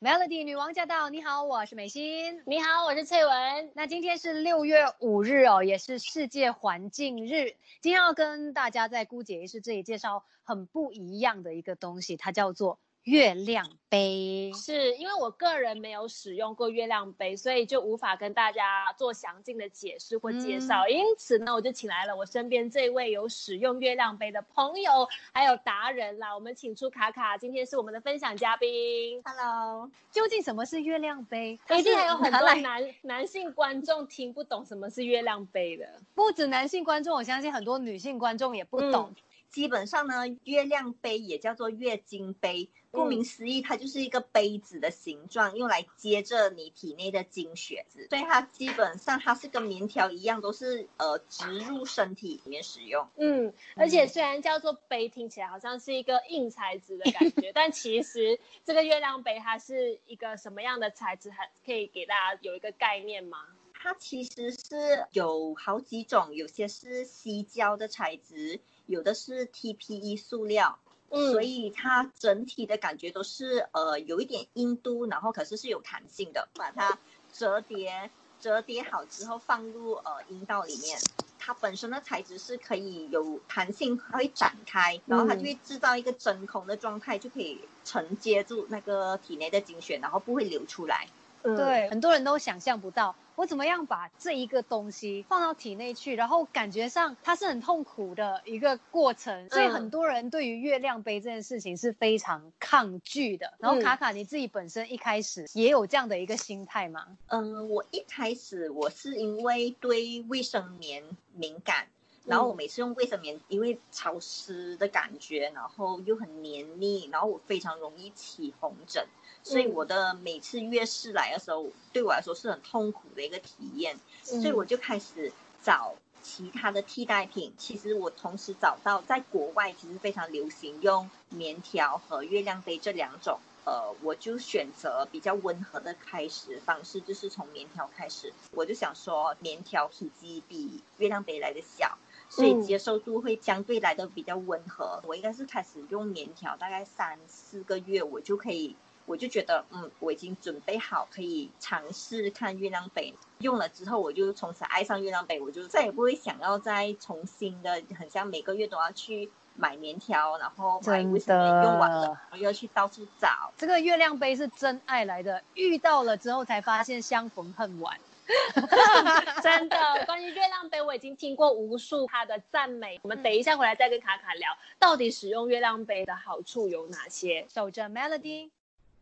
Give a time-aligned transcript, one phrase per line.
[0.00, 1.10] Melody 女王驾到！
[1.10, 2.40] 你好，我是美心。
[2.46, 3.72] 你好，我是翠文。
[3.74, 7.56] 那今天是六月五日哦，也是世界环境日。
[7.80, 12.78] 今天要跟大家在姑姐仪式这里介绍很不一样的一个东西，它叫做。
[13.04, 20.86] 月亮杯是因为我个人没有使用过月亮杯，所以就无法跟大家做详尽的解释或介绍。
[20.88, 26.34] 因此呢，我就请来了我身边这位有使用月亮杯的朋友，还有达人啦。
[26.34, 29.22] 我们请出卡卡，今天是我们的分享嘉宾。
[29.24, 31.58] Hello，究竟什么是月亮杯？
[31.78, 35.86] 一定还有很多男男性观众听不懂什么是月亮杯的。
[36.14, 39.14] 不止男性观众，我相信很多女性观众也不懂。
[39.50, 42.68] 基本上呢，月亮杯也叫做月经杯。
[42.90, 48.06] 顾名思义，它就是一个杯子的形状，用来接着你体内的经血子。
[48.08, 53.06] 所以它基本上它是跟棉条一样，都是呃植入身体里面使用。
[53.16, 61.30] 嗯，而且虽然叫做杯，听起来好像是一个硬材质的感觉，但其实这个月亮杯它是一个什么样的材质？
[61.30, 63.38] 还可以给大家有一个概念吗？
[63.74, 68.58] 它其实是有好几种，有些是矽胶的材质。
[68.88, 70.78] 有的是 TPE 塑料，
[71.10, 76.48] 嗯，所以它整体的感觉都是呃有一点硬度，然后可是是有弹性的。
[76.54, 76.98] 把它
[77.30, 80.98] 折叠折叠好之后放入呃阴道里面，
[81.38, 91.08] 它本身的材质是可以有弹性，它会展开，然后它就会制造一个真空的状态，就可以承接住那个体内的精血，然后不会流出来。
[91.56, 103.52] 对，很多人都想象不到，我怎么样把这一个东西放到体内去，然后感觉上它是很痛苦的一个过程，所以很多人对于月亮杯这件事情是非常抗拒的。
[103.58, 107.06] 然后卡卡，你自己本身一开始也有这样的一个心态吗？
[107.28, 111.02] 嗯，我一开始我是因为对卫生棉
[111.34, 111.86] 敏感。
[112.28, 119.06] 然后我每次用卫生棉，因为潮湿的感觉，然后又很黏腻，然后我非常容易起红疹，
[119.42, 127.54] 所以我的每次月事来的时候，对我来说是很痛苦的一个体验，所以我就开始找其他的替代品。
[127.56, 138.34] 其实我同时找到，在国外其实非常流行用棉条和月亮杯这两种，呃，我就选择比较温和的开始方式，就是从棉条开始。
[138.52, 141.96] 我就想说，棉条体积比月亮杯来的小。
[142.28, 145.00] 所以接受度会相对来的比较温和。
[145.06, 153.14] 我应该是开始用棉条，大概三四个月，我就可以，我就觉得，嗯，我已经准备好可以尝试看月亮杯。
[153.38, 163.52] 用了之后，我就从此爱上月亮杯，我就再也不会想要再重新的，很像每个月都要去买棉条，然后买卫生棉用完了，然后要去到处找。
[163.56, 167.98] 这个月亮杯是真爱来的，遇到了之后才发现相逢恨晚。
[169.42, 172.98] 真的，关于月亮杯，我已经听过无数他的赞美。
[173.02, 177.46] 我们等一下回来再跟卡卡聊，到底使用月亮杯的好处有哪些？
[177.48, 178.50] 守着 Melody。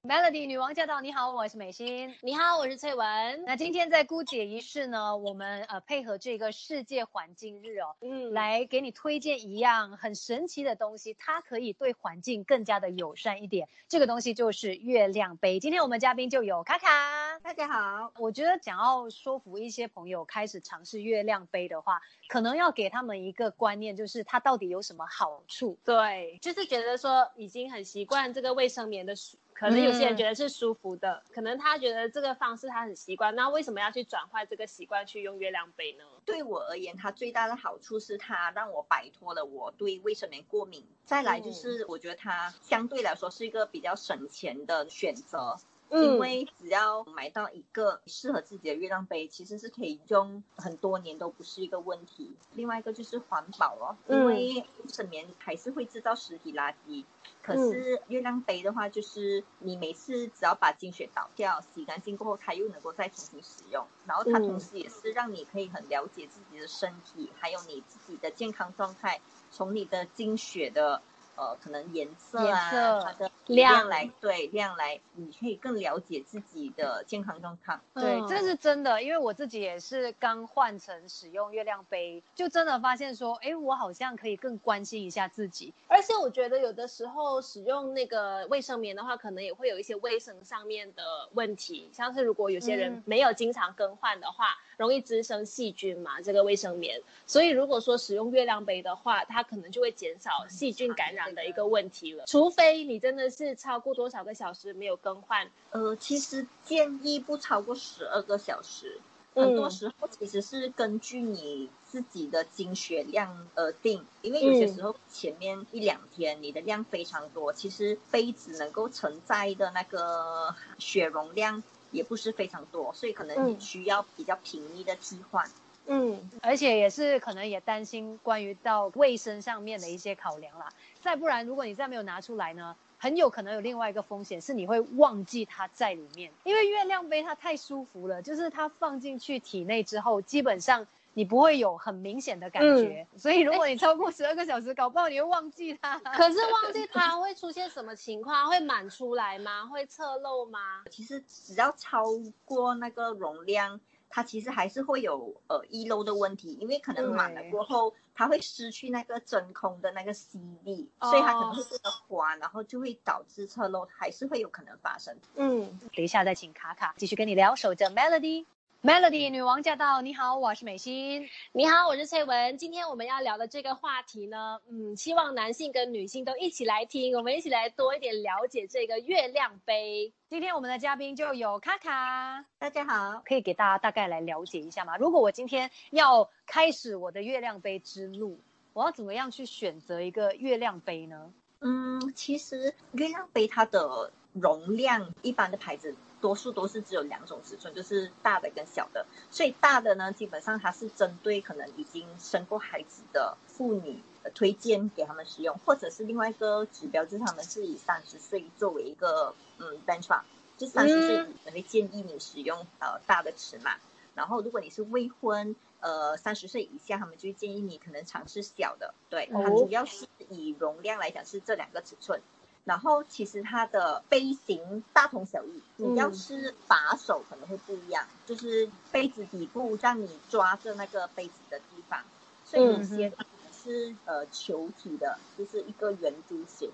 [0.03, 1.01] Melody 女王驾到！
[1.01, 2.15] 你好，我是美心。
[2.21, 3.45] 你好，我是翠文。
[3.45, 13.69] 那今天在姑姐仪式呢，我们呃配合这个世界环境日哦，嗯，来给你推荐一样很神奇的东西，它可以对环境更加的友善一点。
[13.89, 15.59] 这个东西就是月亮杯。
[15.59, 18.13] 今天我们嘉宾就有卡卡，大家好。
[18.19, 25.77] 我觉得想要说服一些朋友开始尝试月亮杯的话，可能要给他们一个观念，就是它到底有什么好处？
[25.85, 29.37] 对，就是觉得说已经很习惯这个卫生棉的舒。
[29.53, 36.05] 可能有些人觉得是舒服的，可能他觉得这个方式他很习惯，那为什么要去转换这个习惯去用月亮杯呢？
[36.27, 40.85] 对我而言，它最大的好处是它让我摆脱了我对卫生棉过敏。
[41.07, 45.57] 再来就是我觉得它相对来说是一个比较省钱的选择。
[45.91, 52.35] 因为只要买到一个适合自己的月亮杯，其实是可以用很多年都不是一个问题。
[52.55, 57.05] 另外一个就是环保哦，因为卫生棉还是会制造实体垃圾，
[57.43, 63.87] 可是月亮杯的话，就是你每次只要把精血倒掉、洗干净过后，它又能够再重新使用。
[64.07, 69.21] 然后它同时也是让你可以很了解自己的身体，还有你自己的健康状态，
[69.51, 71.01] 从你的精血的。
[71.37, 77.81] 呃，可能颜色啊，它的量来对量来，你可以更了解自己的健康状况。
[77.95, 85.75] 对，这是真的，因为我自己也是刚换成使用月亮杯，就真的发现说，哎，我好像可以更关心一下自己。
[85.89, 94.57] 而且我觉得有的时候使用那个卫生棉的话，可能也会有一些卫生上面的问题，像是如果有些人没有经常更换的话。
[94.77, 96.21] 容易滋生细菌嘛？
[96.21, 102.25] 这个卫生棉，所以如果说使用月亮杯的话，它可能就会减少细菌感染的一个问题了。
[102.27, 109.01] 除非你真的是超过多少个小时没有更换，呃，其实建议不超过十二个小时。
[109.35, 121.63] 很多时候其实是根据你自己的经血量而定，因为有些时候前面一两天你的量非常多，其实杯子能够承载的那个血容量
[121.97, 125.49] 也不是非常多，所以可能你需要比较频密的替换。
[125.87, 130.69] 嗯，而且也是可能也担心关于到卫生上面的一些考量啦。
[131.01, 136.33] 再不然，如果你再没有拿出来呢，很有可能有另外一个风险是你会忘记它在里面。
[136.43, 143.07] 因为月亮杯它太舒服了，就是它放进去体内之后，基本上你不会有很明显的感觉。
[143.17, 145.99] 所以如果你超过十二个小时，搞不好你会忘记它。
[145.99, 148.51] 可是忘记它会出现什么情况？
[148.51, 149.65] 会满出来吗？
[149.67, 150.85] 会侧漏吗？
[150.91, 152.05] 其实只要超
[152.45, 153.81] 过那个容量。
[154.09, 165.15] 它其实还是会有呃遗漏的问题，因为可能满了过后，它会失去那个真空的那个吸力，所以它可能会变得滑，然后就会导致侧漏，还是会有可能发生。
[165.35, 167.55] 嗯，等一下再请卡卡继续跟你聊。
[167.57, 168.47] 守着 Melody。
[168.87, 170.01] Melody 女王驾到！
[170.01, 171.29] 你好，我是美心。
[171.51, 172.57] 你好，我是翠文。
[172.57, 180.13] 今天我们要聊的这个话题呢，嗯，希望男性跟女性都一起来听，我们一起来多一点了解这个月亮杯。
[180.31, 184.97] 今天我们的嘉宾就有卡卡，大家好，可以给大家大概来了解一下吗？
[184.97, 188.39] 如果我今天要开始我的月亮杯之路，
[188.73, 191.33] 我要怎么样去选择一个月亮杯呢？
[191.59, 195.97] 嗯，其实月亮杯它的容量，一般的牌子。
[196.27, 199.07] 多数都是只有两种尺寸，就是大的跟小的。
[199.31, 204.03] 所以大的呢，基本上它是针对可能已经生过孩子的妇女
[204.35, 210.23] 推荐给他们使用，或者是另外一个指标，就是他们是以三十岁作为一个嗯 benchmark，
[210.59, 213.77] 就三十岁可能会建议你使用呃大的尺码。
[214.17, 218.93] 然后如果你是未婚，呃三十岁以下，他们就建议你可能尝试小的。
[219.09, 222.21] 对，它主要是以容量来讲是这两个尺寸。
[222.67, 232.01] 然后其实它的杯型大同小异，你要是把手可能会不一样，就是杯子底部让你抓着那个杯子的地方，
[232.45, 233.13] 所以有些
[233.53, 236.69] 是呃球体的，就是一个圆柱形，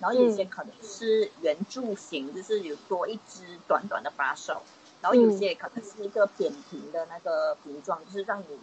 [0.00, 4.62] 然后有些可能是圆柱形，就是有多一只短短的把手，
[5.00, 8.58] 然后有些可能是一个扁平的那个形状，就是让你。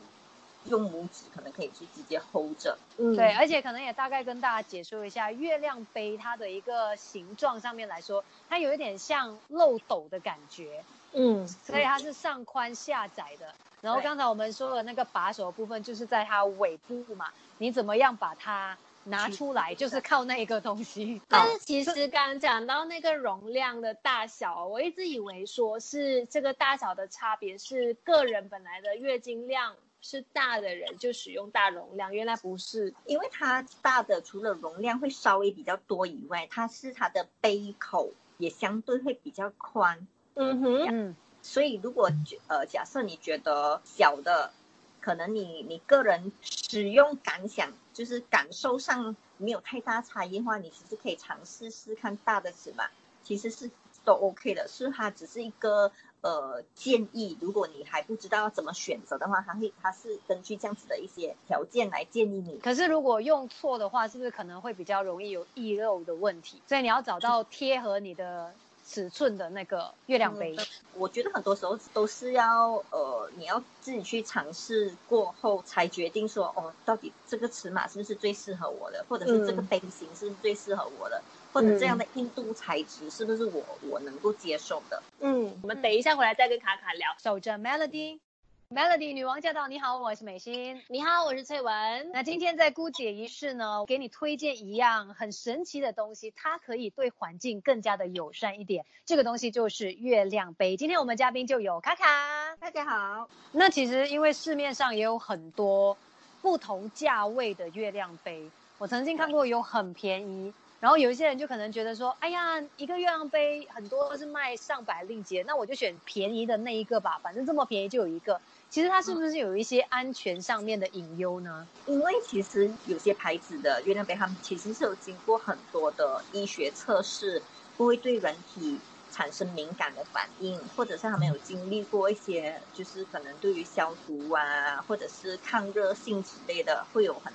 [0.65, 13.53] 用拇指可能可以去直接 hold 着，嗯，对，而且可能也大概跟大家解说一下，月亮杯它的一个形状上面来说，它有一点像漏斗的感觉，嗯，所以它是上宽下窄的。
[13.81, 21.21] 然后刚才我们说的那个把手部分，就是在它尾部嘛，你怎么样把它拿出来，就是靠那一个东西。
[21.27, 29.75] 但是其实刚刚讲到那个容量的大小，我一直以为说是这个大小的差别是个人本来的月经量。
[30.03, 40.05] 是大的人就使用大容量，原来不是，因为它大的除了容量会稍微比较多以外，它是它的杯口也相对会比较宽。
[40.33, 42.11] 嗯哼，嗯，所以如果
[42.47, 44.51] 呃假设你觉得小的，
[44.99, 52.89] 可能你你个人使用感想就是感受上没有太大差异的话，你其实可以尝试试看大的尺码，
[53.23, 53.71] 其实是
[54.03, 55.93] 都 OK 的，是它只是一个。
[56.23, 62.59] 呃，建议如果你还不知道怎么选择的话，他会他是根据这样子的一些条件来建议你。
[62.63, 66.61] 可是如果用错的话，是不是可能会比较容易有溢漏的问题？
[66.65, 68.53] 所以你要找到贴合你的
[68.87, 70.55] 尺寸的那个月亮杯。
[70.93, 81.21] 我觉得很多时候都是要呃，你要自己去尝试过后才决定说，哦，到底这个尺码是不是最适合我的，或者是这个杯型是不是最适合我的。
[81.53, 85.01] 或者这样的硬度材质是不是我我能够接受的？
[85.19, 87.07] 嗯，我们等一下回来再跟卡卡聊。
[87.21, 89.67] 守着 Melody，Melody 女王驾到！
[89.67, 90.81] 你好，我是美心。
[90.87, 92.11] 你好，我是翠文。
[92.11, 98.83] 那今天在姑姐仪式呢，给你推荐一样很神奇的东西，它可以对环境更加的友善一点。
[99.05, 100.75] 这个东西就是月亮杯。
[100.75, 103.29] 今天我们嘉宾就有卡卡，大家好。
[103.51, 105.95] 那其实因为市面上也有很多
[106.41, 110.51] 不同价位的月亮杯，我曾经看过有很便宜。
[110.83, 118.41] 然后有一些人就可能觉得说，哎呀，一个月亮杯很多是卖上百令吉，那我就选便宜的那一个吧，反正这么便宜就有一个。
[118.69, 121.69] 其实它是不是有一些安全上面的隐忧呢？
[121.85, 127.41] 因为其实有些牌子的月亮杯，他们其实是有经过很多的医学测试，
[127.77, 137.33] 不会对人体产生敏感的反应，或者是他们有经历过一些，就是可能对于消毒啊，或者是抗热性之类的，会有很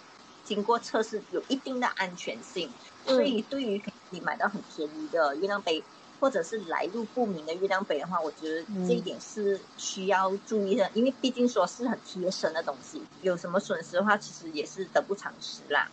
[0.49, 2.71] 经过测试，有一定的安全性。
[3.05, 5.83] 所以，对于你买到很便宜的月亮杯，
[6.21, 15.89] 或者是来路不明的月亮杯的话，我觉得这一点是需要注意的，因为毕竟说是很贴身的东西，有什么损失的话，其实也是得不偿失啦。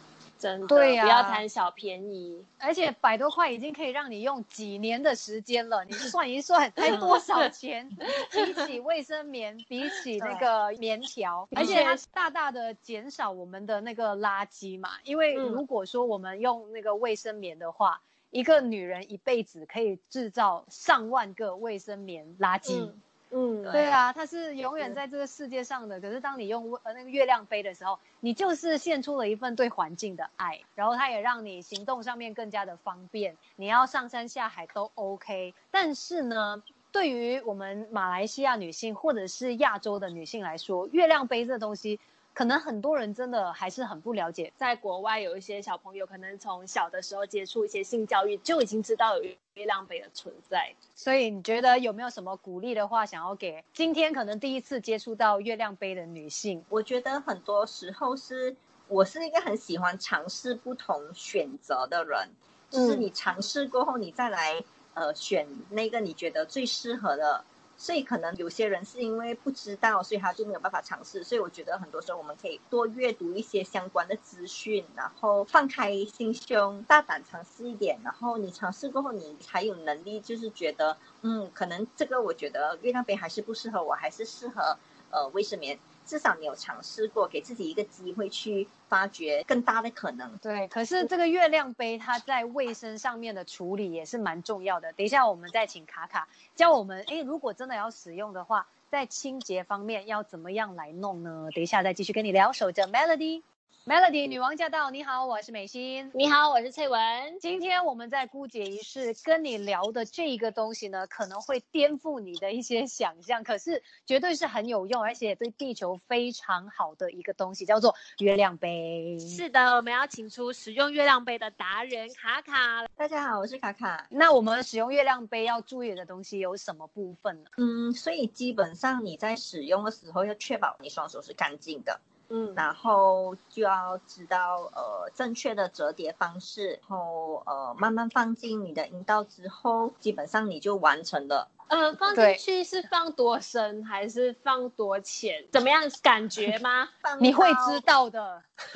[0.46, 2.44] 真的，对呀不要贪小便宜。
[2.60, 7.90] 而且百多块已经可以让你用几年的时间了，你 算一算才多少钱？
[8.32, 14.92] 比起卫生棉，比起那个棉条，而且它大大的减少我们的那个垃圾嘛。
[15.04, 22.74] 因为嗯如果说我们用那个卫生棉的话，一个女人一辈子可以制造上万个卫生棉垃圾。
[22.80, 23.02] 嗯
[23.38, 26.00] 嗯，对啊，它是永远在这个世界上的。
[26.00, 33.36] 可是当你用呃那个月亮杯的时候，你就是献出了一份对环境的爱，然后它也让你行动上面更加的方便。
[33.58, 35.54] 你要上山下海都 OK。
[35.70, 36.64] 但是呢，
[36.94, 42.00] 对于我们马来西亚女性或者是亚洲的女性来说，月亮杯这东西，
[42.36, 44.52] 可能很多人真的还是很不了解。
[44.58, 49.24] 在国外有一些小朋友可能从小的时候接触一些性教育，就已经知道有
[49.54, 50.76] 月亮杯的存在。
[50.94, 56.62] 所以你觉得有没有什么鼓励的话，想要给今天可能第一次接触到月亮杯的女性？
[56.68, 58.54] 我觉得很多时候是
[58.90, 62.30] 我是一个很喜欢尝试不同选择的人，
[62.70, 64.62] 就是嗯你尝试过后，你再来
[64.94, 67.46] 呃选那个你觉得最适合的。
[67.78, 71.24] 所以可能有些人是因为不知道，所以他就没有办法尝试。
[71.24, 78.00] 所以我觉得很多时候我们可以多阅读一些相关的资讯，然后放开心胸，大胆尝试一点。
[78.04, 84.78] 然后你尝试过后，你才有能力，就是觉得嗯，可能这个我觉得月亮杯还是不适合我，还是适合
[85.16, 85.80] 呃卫生棉。
[86.06, 90.38] 至少你有尝试过，给自己一个机会去发掘更大的可能。
[90.38, 94.94] 对，可是这个月亮杯它在卫生上面的处理也是蛮重要的。
[94.94, 101.48] 等一下我们再请卡卡教我们，诶，如果真的要使用的话，在清洁方面要怎么样来弄呢？
[101.56, 102.54] 等一下再继续跟你聊。
[102.54, 103.42] 守着 Melody。
[103.88, 104.90] Melody 女王驾到！
[104.90, 106.10] 你好，我是美心。
[106.16, 107.00] 你好，我是翠文。
[107.40, 119.20] 今天我们在姑姐仪式跟你聊的这一个东西呢，可能会颠覆你的一些想象，可是绝对是很有用，而且对地球非常好的一个东西，叫做月亮杯。
[119.20, 122.88] 是的，我们要请出使用月亮杯的达人卡卡。
[122.96, 124.08] 大家好，我是卡卡。
[124.10, 127.52] 那我们使用月亮杯要注意的东西有什么部分呢？
[127.58, 141.50] 嗯，所以基本上你在使用的时候要确保你双手是干净的，嗯，然后就要知道呃正确的折叠方式，然后呃慢慢放进你的阴道之后，基本上你就完成了。
[141.68, 145.44] 呃，放进去是放多深还是放多浅？
[145.52, 146.88] 怎么样感觉吗？
[147.20, 148.44] 你会知道的。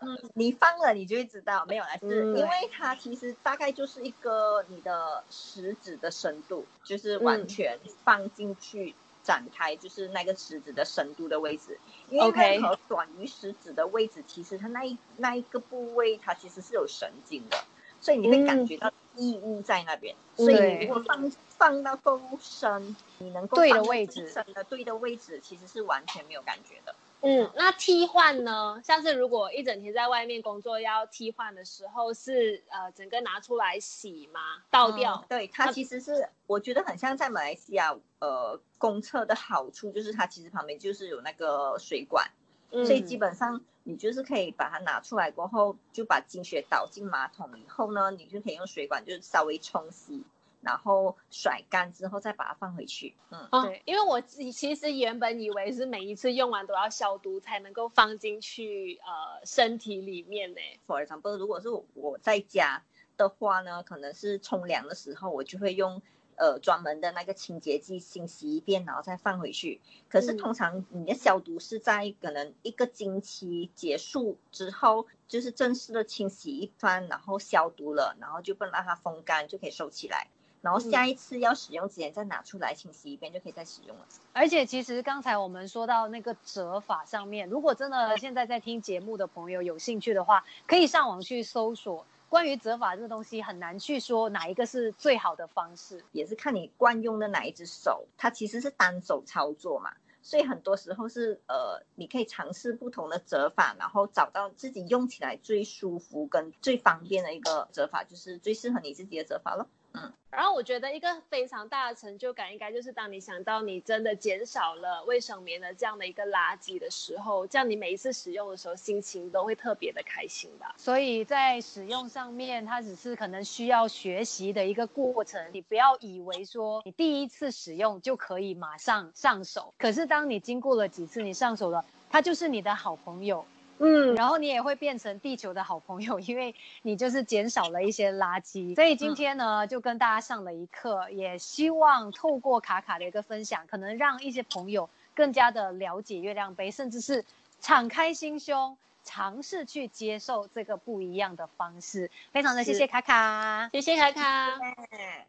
[0.00, 8.94] 嗯，你放了你就会知道，没有啦，是、嗯因为它其实大概就是一个你的食指的深度，就是完嗯全放进去
[9.28, 11.78] 展开，就是那个食指的深度的位置。
[12.08, 17.62] 因为 OK 任何短于食指的位置，其实它那一那一个部位它其实是有神经的，
[18.00, 20.14] 所以你会感嗯觉到异物在那边。
[20.38, 26.94] 嗯所以你如果放放到够深，你能够对的位置深的对的位置，其实是完全没有感觉的。
[27.20, 28.80] 嗯，那替换呢？
[28.84, 34.40] 像是如果一整天在外面工作要替换的时候，是呃整个拿出来洗吗？
[34.70, 35.26] 倒掉嗯？
[35.28, 42.30] 对，它它其实是我觉得很像在马来西亚，呃，公厕的好处就是它其实旁边就是有那个水管，
[42.70, 50.22] 嗯所以基本上你就是可以把它拿出来过后，就把精血倒进马桶以后呢，你就可以用水管就是稍微冲洗，
[50.60, 53.14] 然后甩干之后再把它放回去。
[53.30, 60.60] 嗯，哦对，因为我自己其实原本以为是每一次用完都要消毒才能够放进去呃身体里面呢。
[60.86, 62.82] For example，如果是我在家
[63.16, 66.02] 的话呢，可能是冲凉的时候，我就会用
[66.36, 69.80] 呃专门的那个清洁剂清洗一遍，然后再放回去。
[70.08, 80.28] 可是嗯通常你的消毒是在可能一个经期结束之后，就是正式的清洗一番，然后消毒了，然后就不能让它风干，就可以收起来。
[80.60, 84.04] 然后下一次要使用之前再拿出来清洗一遍，就可以再使用了。
[84.32, 96.04] 而且其实刚才我们说到那个折法上面，如果真的现在在听节目的朋友有兴趣的话，可以上网去搜索关于折法这个东西，很难去说哪一个是最好的方式。
[96.12, 109.56] 也是看你惯用的哪一只手，它其实是单手操作嘛，所以很多时候是呃，你可以尝试不同的折法，然后找到自己用起来最舒服跟最方便的一个折法，就是最适合你自己的折法
[110.00, 110.12] 咯。
[110.30, 120.74] 然后我觉得一个非常大的成就感，应该就是当你想到你真的减少了卫生棉的这样的一个垃圾的时候，这样你每一次使用的时候，心情都会特别的开心吧。
[120.76, 125.42] 所以在使用上面，它只是可能需要学习的一个过程。
[125.52, 133.44] 你不要以为说你第一次使用就可以马上上手，可是当你经过了几次，你上手了，它就是你的好朋友。
[133.78, 138.74] 嗯，然后你也会变成地球的好朋友，因为你就是减少了一些垃圾。
[138.74, 147.24] 所以今天呢，就跟大家上了一课，也希望透过卡卡的一个分享，可能让一些朋友更加的了解月亮杯，甚至是
[147.60, 148.76] 敞开心胸。
[149.04, 152.10] 尝试去接受这个不一样的方式。
[152.30, 153.70] 非常的谢是谢卡卡。
[153.72, 154.58] 谢谢卡卡。
[154.90, 155.24] 对